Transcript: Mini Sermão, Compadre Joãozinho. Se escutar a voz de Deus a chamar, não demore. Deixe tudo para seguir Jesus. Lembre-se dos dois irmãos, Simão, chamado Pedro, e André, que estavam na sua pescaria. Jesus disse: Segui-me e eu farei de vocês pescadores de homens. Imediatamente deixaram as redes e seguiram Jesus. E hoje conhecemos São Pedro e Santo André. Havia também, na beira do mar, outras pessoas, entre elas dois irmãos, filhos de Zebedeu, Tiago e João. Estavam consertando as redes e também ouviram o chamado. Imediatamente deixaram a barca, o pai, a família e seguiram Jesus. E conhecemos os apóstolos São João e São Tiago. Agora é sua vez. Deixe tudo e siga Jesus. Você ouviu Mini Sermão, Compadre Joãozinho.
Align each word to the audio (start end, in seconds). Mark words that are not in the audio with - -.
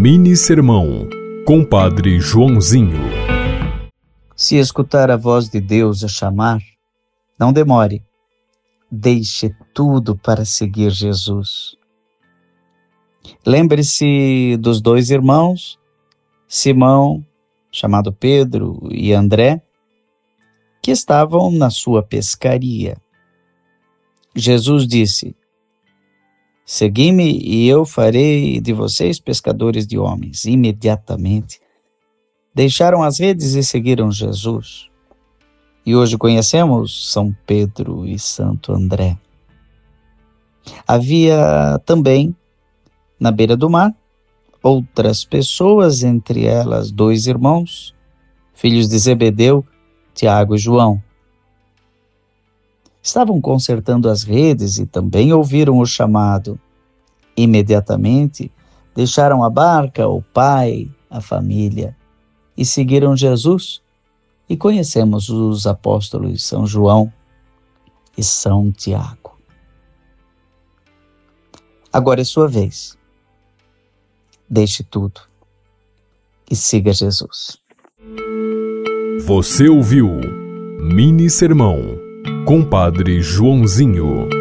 Mini 0.00 0.36
Sermão, 0.36 1.08
Compadre 1.44 2.20
Joãozinho. 2.20 3.00
Se 4.36 4.54
escutar 4.54 5.10
a 5.10 5.16
voz 5.16 5.48
de 5.48 5.60
Deus 5.60 6.04
a 6.04 6.08
chamar, 6.08 6.60
não 7.36 7.52
demore. 7.52 8.04
Deixe 8.88 9.52
tudo 9.74 10.16
para 10.16 10.44
seguir 10.44 10.92
Jesus. 10.92 11.76
Lembre-se 13.44 14.56
dos 14.60 14.80
dois 14.80 15.10
irmãos, 15.10 15.76
Simão, 16.46 17.26
chamado 17.72 18.12
Pedro, 18.12 18.78
e 18.92 19.12
André, 19.12 19.60
que 20.80 20.92
estavam 20.92 21.50
na 21.50 21.70
sua 21.70 22.04
pescaria. 22.04 22.96
Jesus 24.32 24.86
disse: 24.86 25.34
Segui-me 26.70 27.40
e 27.42 27.66
eu 27.66 27.86
farei 27.86 28.60
de 28.60 28.74
vocês 28.74 29.18
pescadores 29.18 29.86
de 29.86 29.98
homens. 29.98 30.44
Imediatamente 30.44 31.58
deixaram 32.54 33.02
as 33.02 33.18
redes 33.18 33.54
e 33.54 33.64
seguiram 33.64 34.12
Jesus. 34.12 34.90
E 35.86 35.96
hoje 35.96 36.18
conhecemos 36.18 37.10
São 37.10 37.34
Pedro 37.46 38.04
e 38.04 38.18
Santo 38.18 38.70
André. 38.70 39.16
Havia 40.86 41.80
também, 41.86 42.36
na 43.18 43.30
beira 43.30 43.56
do 43.56 43.70
mar, 43.70 43.96
outras 44.62 45.24
pessoas, 45.24 46.02
entre 46.02 46.44
elas 46.44 46.90
dois 46.90 47.26
irmãos, 47.26 47.94
filhos 48.52 48.90
de 48.90 48.98
Zebedeu, 48.98 49.64
Tiago 50.12 50.54
e 50.54 50.58
João. 50.58 51.02
Estavam 53.08 53.40
consertando 53.40 54.06
as 54.10 54.22
redes 54.22 54.76
e 54.76 54.84
também 54.84 55.32
ouviram 55.32 55.78
o 55.78 55.86
chamado. 55.86 56.60
Imediatamente 57.34 58.52
deixaram 58.94 59.42
a 59.42 59.48
barca, 59.48 60.06
o 60.06 60.20
pai, 60.20 60.90
a 61.08 61.18
família 61.18 61.96
e 62.54 62.66
seguiram 62.66 63.16
Jesus. 63.16 63.80
E 64.46 64.58
conhecemos 64.58 65.30
os 65.30 65.66
apóstolos 65.66 66.44
São 66.44 66.66
João 66.66 67.10
e 68.14 68.22
São 68.22 68.70
Tiago. 68.70 69.38
Agora 71.90 72.20
é 72.20 72.24
sua 72.24 72.46
vez. 72.46 72.94
Deixe 74.50 74.82
tudo 74.82 75.22
e 76.50 76.54
siga 76.54 76.92
Jesus. 76.92 77.56
Você 79.24 79.66
ouviu 79.66 80.10
Mini 80.78 81.30
Sermão, 81.30 82.07
Compadre 82.44 83.20
Joãozinho. 83.20 84.37